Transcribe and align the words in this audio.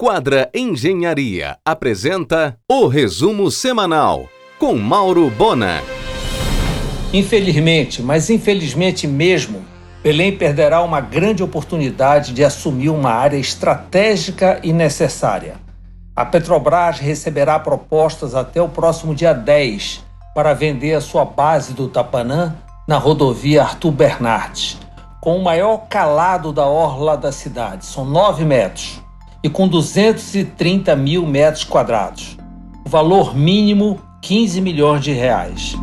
Quadra 0.00 0.48
Engenharia 0.54 1.58
apresenta 1.64 2.56
o 2.70 2.86
resumo 2.86 3.50
semanal 3.50 4.28
com 4.56 4.76
Mauro 4.76 5.28
Bona. 5.28 5.82
Infelizmente, 7.12 8.00
mas 8.00 8.30
infelizmente 8.30 9.08
mesmo, 9.08 9.64
Belém 10.00 10.36
perderá 10.36 10.82
uma 10.82 11.00
grande 11.00 11.42
oportunidade 11.42 12.32
de 12.32 12.44
assumir 12.44 12.90
uma 12.90 13.10
área 13.10 13.38
estratégica 13.38 14.60
e 14.62 14.72
necessária. 14.72 15.56
A 16.14 16.24
Petrobras 16.24 17.00
receberá 17.00 17.58
propostas 17.58 18.36
até 18.36 18.62
o 18.62 18.68
próximo 18.68 19.16
dia 19.16 19.32
10 19.32 20.04
para 20.32 20.54
vender 20.54 20.94
a 20.94 21.00
sua 21.00 21.24
base 21.24 21.74
do 21.74 21.88
Tapanã 21.88 22.54
na 22.86 22.98
rodovia 22.98 23.64
Arthur 23.64 23.90
Bernardes, 23.90 24.78
com 25.20 25.36
o 25.36 25.42
maior 25.42 25.88
calado 25.88 26.52
da 26.52 26.66
orla 26.66 27.16
da 27.16 27.32
cidade, 27.32 27.84
são 27.84 28.04
9 28.04 28.44
metros 28.44 29.07
e 29.42 29.48
com 29.48 29.68
230 29.68 30.94
mil 30.96 31.26
metros 31.26 31.64
quadrados. 31.64 32.36
O 32.84 32.88
valor 32.88 33.36
mínimo 33.36 34.00
15 34.20 34.60
milhões 34.60 35.04
de 35.04 35.12
reais. 35.12 35.76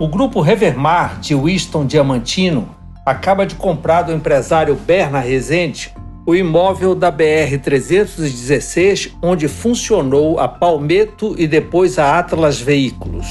O 0.00 0.08
grupo 0.08 0.40
Revermar 0.40 1.20
de 1.20 1.34
Winston 1.34 1.86
Diamantino 1.86 2.68
acaba 3.06 3.46
de 3.46 3.54
comprar 3.54 4.02
do 4.02 4.12
empresário 4.12 4.74
Berna 4.74 5.20
Rezende 5.20 5.94
o 6.26 6.34
imóvel 6.34 6.94
da 6.94 7.12
BR-316, 7.12 9.12
onde 9.22 9.46
funcionou 9.46 10.40
a 10.40 10.48
Palmetto 10.48 11.34
e 11.38 11.46
depois 11.46 11.98
a 11.98 12.18
Atlas 12.18 12.58
Veículos. 12.58 13.26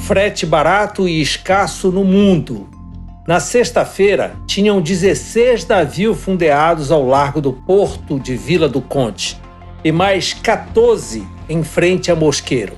Frete 0.00 0.46
barato 0.46 1.06
e 1.06 1.20
escasso 1.20 1.92
no 1.92 2.02
mundo, 2.02 2.66
na 3.28 3.40
sexta-feira, 3.40 4.36
tinham 4.46 4.80
16 4.80 5.66
navios 5.66 6.18
fundeados 6.18 6.90
ao 6.90 7.06
largo 7.06 7.42
do 7.42 7.52
porto 7.52 8.18
de 8.18 8.34
Vila 8.34 8.66
do 8.66 8.80
Conde 8.80 9.38
e 9.84 9.92
mais 9.92 10.32
14 10.32 11.28
em 11.46 11.62
frente 11.62 12.10
a 12.10 12.16
Mosqueiro, 12.16 12.72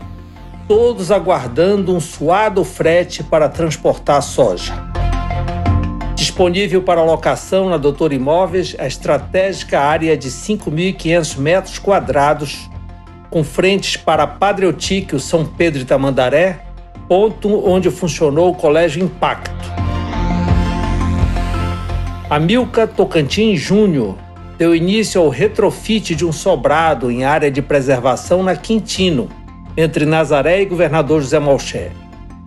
todos 0.66 1.12
aguardando 1.12 1.94
um 1.94 2.00
suado 2.00 2.64
frete 2.64 3.22
para 3.22 3.48
transportar 3.48 4.20
soja. 4.24 4.74
Disponível 6.16 6.82
para 6.82 7.04
locação 7.04 7.68
na 7.68 7.76
Doutor 7.76 8.12
Imóveis 8.12 8.74
a 8.76 8.88
estratégica 8.88 9.78
área 9.78 10.16
de 10.16 10.30
5.500 10.30 11.38
metros 11.38 11.78
quadrados, 11.78 12.68
com 13.30 13.44
frentes 13.44 13.96
para 13.96 14.26
Padre 14.26 14.66
Eutíquio, 14.66 15.20
São 15.20 15.44
Pedro 15.44 15.82
e 15.82 15.84
Tamandaré, 15.84 16.64
ponto 17.06 17.64
onde 17.64 17.88
funcionou 17.88 18.50
o 18.50 18.54
Colégio 18.56 19.00
Impacto. 19.00 19.79
A 22.30 22.38
Milka 22.38 22.86
Tocantins 22.86 23.58
Júnior 23.58 24.16
deu 24.56 24.72
início 24.72 25.20
ao 25.20 25.28
retrofit 25.28 26.14
de 26.14 26.24
um 26.24 26.30
sobrado 26.30 27.10
em 27.10 27.24
área 27.24 27.50
de 27.50 27.60
preservação 27.60 28.40
na 28.40 28.54
Quintino, 28.54 29.28
entre 29.76 30.06
Nazaré 30.06 30.62
e 30.62 30.64
Governador 30.64 31.20
José 31.22 31.40
Malché. 31.40 31.90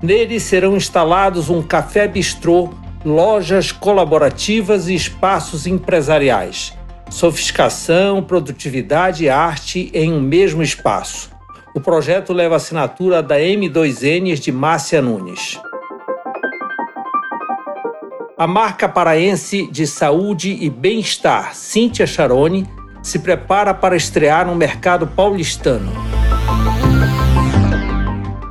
Nele 0.01 0.39
serão 0.39 0.77
instalados 0.77 1.49
um 1.49 1.61
café 1.61 2.07
bistrô, 2.07 2.69
lojas 3.03 3.73
colaborativas 3.73 4.87
e 4.87 4.95
espaços 4.95 5.67
empresariais. 5.67 6.71
Sofisticação, 7.09 8.23
produtividade 8.23 9.25
e 9.25 9.29
arte 9.29 9.91
em 9.93 10.13
um 10.13 10.21
mesmo 10.21 10.63
espaço. 10.63 11.29
O 11.75 11.81
projeto 11.81 12.31
leva 12.31 12.55
a 12.55 12.57
assinatura 12.57 13.21
da 13.21 13.37
M2N 13.37 14.39
de 14.39 14.49
Márcia 14.49 15.01
Nunes. 15.01 15.59
A 18.43 18.47
marca 18.47 18.89
paraense 18.89 19.67
de 19.71 19.87
saúde 19.87 20.57
e 20.59 20.69
bem-estar, 20.69 21.55
Cíntia 21.55 22.05
Charoni, 22.05 22.67
se 23.01 23.19
prepara 23.19 23.73
para 23.73 23.95
estrear 23.95 24.45
no 24.45 24.53
mercado 24.53 25.07
paulistano. 25.07 25.89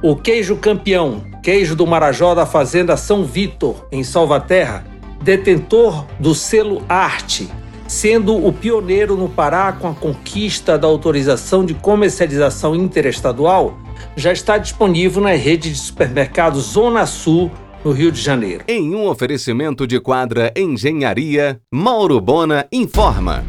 O 0.03 0.17
queijo 0.17 0.57
campeão, 0.57 1.23
queijo 1.43 1.77
do 1.77 1.87
Marajó 1.87 2.35
da 2.35 2.47
Fazenda 2.47 2.97
São 2.97 3.23
Vitor, 3.23 3.87
em 3.93 4.03
Salvaterra, 4.03 4.83
detentor 5.21 6.07
do 6.19 6.35
selo 6.35 6.83
Arte, 6.89 7.51
sendo 7.87 8.35
o 8.35 8.51
pioneiro 8.51 9.15
no 9.15 9.29
Pará 9.29 9.73
com 9.73 9.89
a 9.89 9.95
conquista 9.95 10.79
da 10.79 10.87
autorização 10.87 11.67
de 11.67 11.75
comercialização 11.75 12.75
interestadual, 12.75 13.77
já 14.17 14.33
está 14.33 14.57
disponível 14.57 15.23
na 15.23 15.33
rede 15.33 15.71
de 15.71 15.79
supermercados 15.79 16.73
Zona 16.73 17.05
Sul 17.05 17.51
no 17.85 17.93
Rio 17.93 18.13
de 18.13 18.21
Janeiro. 18.21 18.65
Em 18.69 18.95
um 18.95 19.07
oferecimento 19.07 19.87
de 19.87 20.01
quadra 20.01 20.53
Engenharia, 20.57 21.61
Mauro 21.73 22.21
Bona 22.21 22.67
informa. 22.73 23.45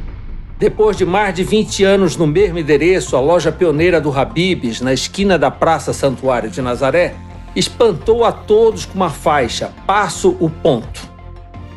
Depois 0.57 0.95
de 0.95 1.05
mais 1.05 1.35
de 1.35 1.43
20 1.43 1.83
anos 1.83 2.15
no 2.15 2.25
mesmo 2.25 2.57
endereço, 2.57 3.15
a 3.15 3.19
loja 3.19 3.51
pioneira 3.51 3.99
do 3.99 4.17
Habibs, 4.17 4.81
na 4.81 4.93
esquina 4.93 5.37
da 5.37 5.51
Praça 5.51 5.91
Santuário 5.91 6.49
de 6.49 6.61
Nazaré, 6.61 7.15
espantou 7.55 8.23
a 8.23 8.31
todos 8.31 8.85
com 8.85 8.95
uma 8.95 9.09
faixa 9.09 9.73
Passo 9.85 10.37
o 10.39 10.49
Ponto. 10.49 11.11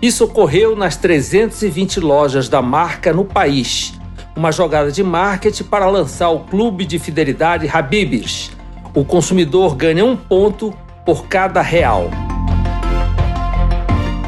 Isso 0.00 0.24
ocorreu 0.24 0.76
nas 0.76 0.96
320 0.96 2.00
lojas 2.00 2.48
da 2.48 2.62
marca 2.62 3.12
no 3.12 3.24
país. 3.24 3.94
Uma 4.36 4.52
jogada 4.52 4.92
de 4.92 5.02
marketing 5.02 5.64
para 5.64 5.88
lançar 5.88 6.28
o 6.30 6.40
clube 6.40 6.84
de 6.84 6.98
fidelidade 6.98 7.68
Habibs. 7.72 8.50
O 8.94 9.04
consumidor 9.04 9.74
ganha 9.74 10.04
um 10.04 10.16
ponto 10.16 10.72
por 11.04 11.26
cada 11.26 11.62
real. 11.62 12.10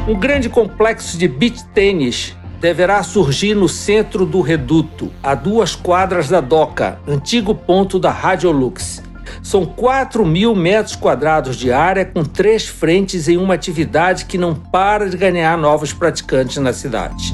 Um 0.09 0.15
grande 0.15 0.49
complexo 0.49 1.19
de 1.19 1.27
beach 1.27 1.63
tênis 1.65 2.35
deverá 2.59 3.03
surgir 3.03 3.53
no 3.53 3.69
centro 3.69 4.25
do 4.25 4.41
reduto, 4.41 5.11
a 5.21 5.35
duas 5.35 5.75
quadras 5.75 6.27
da 6.27 6.41
Doca, 6.41 6.99
antigo 7.07 7.53
ponto 7.53 7.99
da 7.99 8.09
Radiolux. 8.09 9.03
São 9.43 9.67
4 9.67 10.25
mil 10.25 10.55
metros 10.55 10.95
quadrados 10.95 11.55
de 11.55 11.71
área 11.71 12.03
com 12.05 12.23
três 12.23 12.67
frentes 12.67 13.29
em 13.29 13.37
uma 13.37 13.53
atividade 13.53 14.25
que 14.25 14.35
não 14.35 14.55
para 14.55 15.07
de 15.07 15.15
ganhar 15.15 15.55
novos 15.59 15.93
praticantes 15.93 16.57
na 16.57 16.73
cidade. 16.73 17.31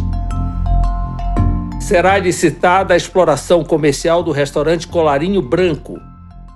Será 1.80 2.18
licitada 2.18 2.94
a 2.94 2.98
exploração 2.98 3.64
comercial 3.64 4.22
do 4.22 4.34
restaurante 4.34 4.86
Colarinho 4.86 5.42
Branco, 5.42 5.98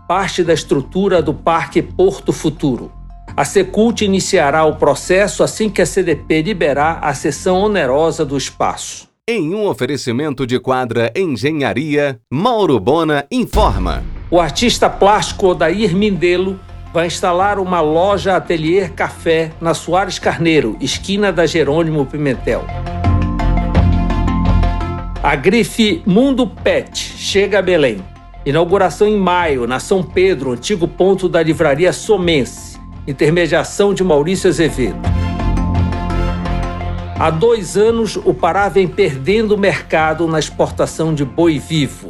parte 0.05 0.43
da 0.43 0.53
estrutura 0.53 1.21
do 1.21 1.33
Parque 1.33 1.81
Porto 1.81 2.33
Futuro. 2.33 2.98
A 3.35 3.45
Secult 3.45 4.03
iniciará 4.03 4.65
o 4.65 4.75
processo 4.75 5.43
assim 5.43 5.69
que 5.69 5.81
a 5.81 5.85
CDP 5.85 6.41
liberar 6.41 6.99
a 7.01 7.13
cessão 7.13 7.57
onerosa 7.61 8.25
do 8.25 8.37
espaço. 8.37 9.07
Em 9.27 9.53
um 9.53 9.67
oferecimento 9.67 10.45
de 10.45 10.59
quadra 10.59 11.11
Engenharia, 11.15 12.19
Mauro 12.31 12.79
Bona 12.79 13.25
informa. 13.31 14.03
O 14.31 14.39
artista 14.39 14.89
plástico 14.89 15.47
Odair 15.47 15.95
Mindelo 15.95 16.59
vai 16.91 17.05
instalar 17.05 17.59
uma 17.59 17.79
loja 17.79 18.35
Atelier 18.35 18.91
Café 18.93 19.51
na 19.61 19.75
Soares 19.75 20.17
Carneiro, 20.17 20.75
esquina 20.81 21.31
da 21.31 21.45
Jerônimo 21.45 22.05
Pimentel. 22.07 22.65
A 25.21 25.35
grife 25.35 26.01
Mundo 26.05 26.47
Pet 26.47 26.97
chega 26.97 27.59
a 27.59 27.61
Belém. 27.61 28.03
Inauguração 28.45 29.07
em 29.07 29.17
maio, 29.17 29.67
na 29.67 29.79
São 29.79 30.01
Pedro, 30.01 30.53
antigo 30.53 30.87
ponto 30.87 31.29
da 31.29 31.43
livraria 31.43 31.93
Somense 31.93 32.68
intermediação 33.09 33.91
de 33.91 34.03
Maurício 34.03 34.47
Azevedo. 34.47 34.99
Há 37.19 37.31
dois 37.31 37.75
anos, 37.75 38.15
o 38.15 38.33
Pará 38.33 38.69
vem 38.69 38.87
perdendo 38.87 39.57
mercado 39.57 40.27
na 40.27 40.37
exportação 40.37 41.13
de 41.13 41.25
boi 41.25 41.57
vivo. 41.57 42.09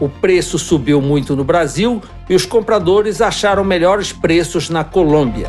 O 0.00 0.08
preço 0.08 0.58
subiu 0.58 1.00
muito 1.00 1.34
no 1.36 1.44
Brasil 1.44 2.02
e 2.28 2.34
os 2.34 2.44
compradores 2.44 3.22
acharam 3.22 3.64
melhores 3.64 4.12
preços 4.12 4.68
na 4.68 4.84
Colômbia. 4.84 5.48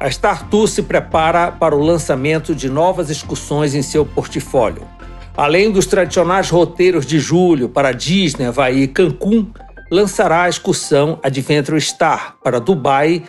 A 0.00 0.08
Startu 0.08 0.66
se 0.66 0.82
prepara 0.82 1.52
para 1.52 1.76
o 1.76 1.82
lançamento 1.82 2.54
de 2.54 2.68
novas 2.68 3.10
excursões 3.10 3.74
em 3.74 3.82
seu 3.82 4.06
portfólio. 4.06 4.82
Além 5.36 5.70
dos 5.70 5.86
tradicionais 5.86 6.50
roteiros 6.50 7.04
de 7.04 7.18
julho 7.18 7.68
para 7.68 7.92
Disney, 7.92 8.46
Havaí 8.46 8.82
e 8.82 8.88
Cancún, 8.88 9.46
lançará 9.92 10.44
a 10.44 10.48
excursão 10.48 11.20
Adventure 11.22 11.78
Star 11.78 12.36
para 12.42 12.58
Dubai 12.58 13.24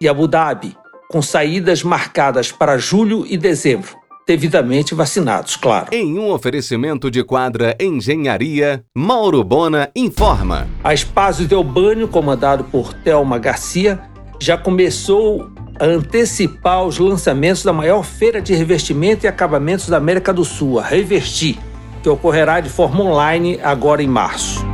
e 0.00 0.06
Abu 0.06 0.28
Dhabi, 0.28 0.76
com 1.10 1.20
saídas 1.20 1.82
marcadas 1.82 2.52
para 2.52 2.78
julho 2.78 3.26
e 3.28 3.36
dezembro, 3.36 3.96
devidamente 4.24 4.94
vacinados, 4.94 5.56
claro. 5.56 5.88
Em 5.90 6.16
um 6.16 6.30
oferecimento 6.30 7.10
de 7.10 7.24
quadra 7.24 7.76
Engenharia, 7.80 8.84
Mauro 8.96 9.42
Bona 9.42 9.90
informa. 9.96 10.68
A 10.84 10.94
Espaço 10.94 11.46
Delbânio, 11.46 12.06
comandado 12.06 12.62
por 12.62 12.94
Thelma 12.94 13.36
Garcia, 13.36 14.00
já 14.40 14.56
começou 14.56 15.50
a 15.80 15.84
antecipar 15.84 16.84
os 16.84 16.96
lançamentos 16.96 17.64
da 17.64 17.72
maior 17.72 18.04
feira 18.04 18.40
de 18.40 18.54
revestimento 18.54 19.26
e 19.26 19.28
acabamentos 19.28 19.88
da 19.88 19.96
América 19.96 20.32
do 20.32 20.44
Sul, 20.44 20.78
a 20.78 20.84
Revestir, 20.84 21.58
que 22.04 22.08
ocorrerá 22.08 22.60
de 22.60 22.68
forma 22.68 23.02
online 23.02 23.58
agora 23.64 24.00
em 24.00 24.06
março. 24.06 24.73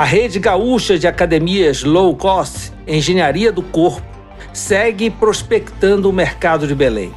A 0.00 0.04
rede 0.04 0.38
gaúcha 0.38 0.98
de 0.98 1.06
academias 1.06 1.84
low 1.84 2.16
cost, 2.16 2.72
Engenharia 2.88 3.52
do 3.52 3.60
Corpo, 3.60 4.00
segue 4.50 5.10
prospectando 5.10 6.08
o 6.08 6.12
mercado 6.12 6.66
de 6.66 6.74
Belém. 6.74 7.12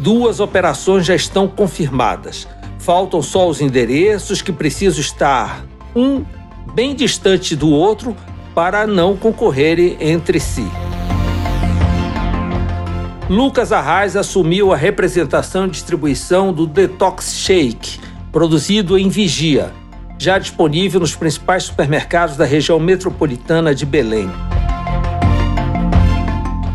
Duas 0.00 0.40
operações 0.40 1.04
já 1.04 1.14
estão 1.14 1.46
confirmadas. 1.46 2.48
Faltam 2.78 3.20
só 3.20 3.46
os 3.46 3.60
endereços 3.60 4.40
que 4.40 4.50
precisam 4.50 5.02
estar 5.02 5.62
um 5.94 6.24
bem 6.72 6.94
distante 6.94 7.54
do 7.54 7.68
outro 7.68 8.16
para 8.54 8.86
não 8.86 9.14
concorrerem 9.14 9.98
entre 10.00 10.40
si. 10.40 10.64
Lucas 13.28 13.72
Arraes 13.72 14.16
assumiu 14.16 14.72
a 14.72 14.76
representação 14.76 15.66
e 15.66 15.70
distribuição 15.70 16.50
do 16.50 16.66
Detox 16.66 17.34
Shake, 17.34 18.00
produzido 18.32 18.96
em 18.96 19.10
Vigia, 19.10 19.70
já 20.22 20.38
disponível 20.38 21.00
nos 21.00 21.16
principais 21.16 21.64
supermercados 21.64 22.36
da 22.36 22.44
região 22.44 22.78
metropolitana 22.78 23.74
de 23.74 23.84
Belém. 23.84 24.30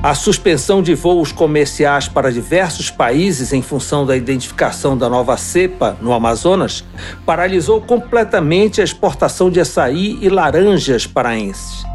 A 0.03 0.13
suspensão 0.13 0.81
de 0.81 0.93
voos 0.93 1.31
comerciais 1.31 2.09
para 2.09 2.29
diversos 2.29 2.89
países 2.89 3.53
em 3.53 3.61
função 3.61 4.05
da 4.05 4.17
identificação 4.17 4.97
da 4.97 5.07
nova 5.07 5.37
cepa 5.37 5.97
no 6.01 6.11
Amazonas 6.11 6.83
paralisou 7.25 7.79
completamente 7.79 8.81
a 8.81 8.83
exportação 8.83 9.49
de 9.49 9.61
açaí 9.61 10.17
e 10.21 10.27
laranjas 10.27 11.07
paraenses. 11.07 11.85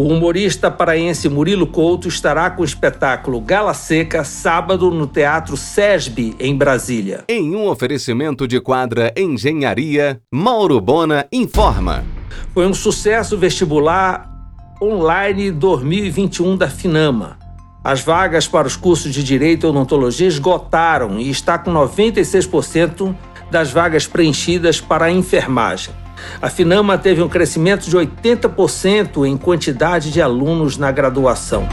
O 0.00 0.04
humorista 0.04 0.70
paraense 0.70 1.28
Murilo 1.28 1.66
Couto 1.66 2.08
estará 2.08 2.48
com 2.48 2.62
o 2.62 2.64
espetáculo 2.64 3.38
Gala 3.38 3.74
Seca 3.74 4.24
sábado 4.24 4.90
no 4.90 5.06
Teatro 5.06 5.58
SESB, 5.58 6.34
em 6.40 6.56
Brasília. 6.56 7.24
Em 7.28 7.54
um 7.54 7.68
oferecimento 7.68 8.48
de 8.48 8.58
quadra 8.62 9.12
Engenharia, 9.14 10.18
Mauro 10.32 10.80
Bona 10.80 11.26
informa. 11.30 12.02
Foi 12.54 12.66
um 12.66 12.72
sucesso 12.72 13.36
vestibular 13.36 14.26
online 14.80 15.50
2021 15.50 16.56
da 16.56 16.70
Finama. 16.70 17.38
As 17.84 18.00
vagas 18.00 18.48
para 18.48 18.66
os 18.66 18.76
cursos 18.76 19.12
de 19.12 19.22
Direito 19.22 19.66
e 19.66 19.68
Odontologia 19.68 20.28
esgotaram 20.28 21.20
e 21.20 21.28
está 21.28 21.58
com 21.58 21.70
96% 21.74 23.14
das 23.50 23.70
vagas 23.70 24.06
preenchidas 24.06 24.80
para 24.80 25.04
a 25.04 25.12
enfermagem. 25.12 25.92
A 26.40 26.48
Finama 26.48 26.96
teve 26.98 27.22
um 27.22 27.28
crescimento 27.28 27.88
de 27.88 27.96
80% 27.96 29.26
em 29.26 29.36
quantidade 29.36 30.10
de 30.10 30.20
alunos 30.20 30.76
na 30.76 30.90
graduação. 30.90 31.66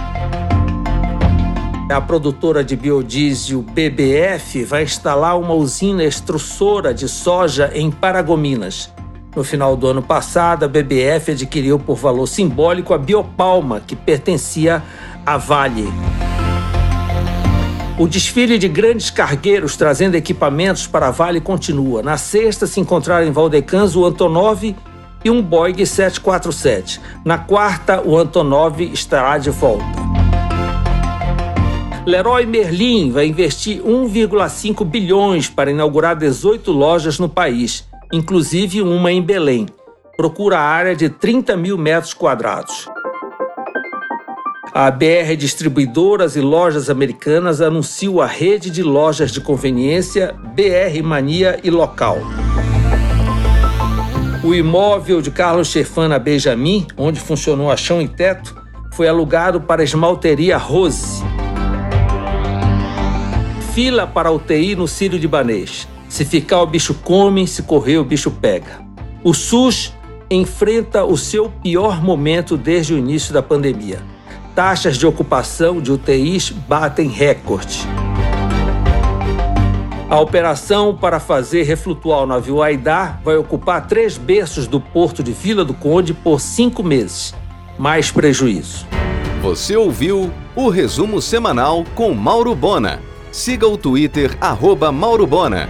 A 1.89 2.01
produtora 2.01 2.63
de 2.63 2.75
biodiesel 2.75 3.61
BBF 3.61 4.65
vai 4.65 4.83
instalar 4.83 5.39
uma 5.39 5.53
usina 5.53 6.03
extrusora 6.03 6.93
de 6.93 7.07
soja 7.07 7.71
em 7.73 7.89
Paragominas. 7.89 8.91
No 9.33 9.43
final 9.43 9.77
do 9.77 9.87
ano 9.87 10.01
passado, 10.01 10.65
a 10.65 10.67
BBF 10.67 11.31
adquiriu 11.31 11.79
por 11.79 11.95
valor 11.95 12.27
simbólico 12.27 12.93
a 12.93 12.97
Biopalma, 12.97 13.79
que 13.79 13.95
pertencia 13.95 14.83
à 15.25 15.37
Vale. 15.37 15.87
O 17.99 18.07
desfile 18.07 18.59
de 18.59 18.67
grandes 18.67 19.09
cargueiros 19.09 19.75
trazendo 19.75 20.13
equipamentos 20.13 20.85
para 20.85 21.07
a 21.07 21.11
Vale 21.11 21.41
continua. 21.41 22.03
Na 22.03 22.15
sexta 22.15 22.67
se 22.67 22.79
encontraram 22.79 23.25
em 23.25 23.31
Valdecans 23.31 23.95
o 23.95 24.05
Antonov 24.05 24.75
e 25.25 25.31
um 25.31 25.41
Boeing 25.41 25.83
747. 25.83 27.01
Na 27.25 27.39
quarta, 27.39 27.99
o 28.05 28.15
Antonov 28.15 28.81
estará 28.81 29.39
de 29.39 29.49
volta. 29.49 29.83
Leroy 32.05 32.45
Merlin 32.45 33.09
vai 33.09 33.25
investir 33.25 33.81
1,5 33.81 34.85
bilhões 34.85 35.49
para 35.49 35.71
inaugurar 35.71 36.15
18 36.15 36.71
lojas 36.71 37.17
no 37.17 37.27
país, 37.27 37.83
inclusive 38.13 38.79
uma 38.83 39.11
em 39.11 39.23
Belém. 39.23 39.65
Procura 40.15 40.59
a 40.59 40.61
área 40.61 40.95
de 40.95 41.09
30 41.09 41.57
mil 41.57 41.79
metros 41.79 42.13
quadrados. 42.13 42.87
A 44.79 44.91
BR 44.91 45.35
Distribuidoras 45.35 46.35
e 46.35 46.39
Lojas 46.39 46.87
Americanas 46.87 47.61
anunciou 47.61 48.21
a 48.21 48.27
rede 48.27 48.69
de 48.69 48.83
lojas 48.83 49.31
de 49.31 49.41
conveniência 49.41 50.35
BR 50.53 51.01
Mania 51.03 51.59
e 51.63 51.71
Local. 51.71 52.19
O 54.43 54.53
imóvel 54.53 55.19
de 55.19 55.31
Carlos 55.31 55.69
Chefana 55.69 56.19
Benjamin, 56.19 56.85
onde 56.95 57.19
funcionou 57.19 57.71
a 57.71 57.75
chão 57.75 57.99
e 57.99 58.07
teto, 58.07 58.55
foi 58.93 59.07
alugado 59.07 59.61
para 59.61 59.81
a 59.81 59.83
esmalteria 59.83 60.57
Rose. 60.57 61.23
Fila 63.73 64.05
para 64.05 64.29
UTI 64.29 64.75
no 64.75 64.87
Sírio 64.87 65.17
Libanês. 65.17 65.87
Se 66.07 66.23
ficar 66.23 66.61
o 66.61 66.67
bicho 66.67 66.93
come, 67.03 67.47
se 67.47 67.63
correr 67.63 67.97
o 67.97 68.03
bicho 68.03 68.29
pega. 68.29 68.85
O 69.23 69.33
SUS 69.33 69.91
enfrenta 70.29 71.03
o 71.03 71.17
seu 71.17 71.49
pior 71.49 71.99
momento 71.99 72.55
desde 72.55 72.93
o 72.93 72.97
início 72.99 73.33
da 73.33 73.41
pandemia 73.41 74.16
taxas 74.57 74.97
de 74.97 75.05
ocupação 75.05 75.79
de 75.79 75.91
UTIs 75.91 76.49
batem 76.49 77.09
recorde. 77.09 77.81
A 80.09 80.19
operação 80.19 80.97
para 80.97 81.19
fazer 81.19 81.61
reflutuar 81.61 82.23
o 82.23 82.25
navio 82.25 82.63
Aidar 82.63 83.21
vai 83.23 83.37
ocupar 83.37 83.85
três 83.85 84.17
berços 84.17 84.65
do 84.65 84.81
porto 84.81 85.21
de 85.21 85.31
Vila 85.31 85.63
do 85.63 85.75
Conde 85.75 86.11
por 86.11 86.41
cinco 86.41 86.81
meses. 86.81 87.35
Mais 87.77 88.09
prejuízo. 88.09 88.87
Você 89.43 89.77
ouviu 89.77 90.33
o 90.55 90.69
resumo 90.69 91.21
semanal 91.21 91.85
com 91.93 92.11
Mauro 92.15 92.55
Bona. 92.55 92.99
Siga 93.31 93.67
o 93.67 93.77
Twitter, 93.77 94.35
arroba 94.41 94.91
Mauro 94.91 95.27
Bona. 95.27 95.69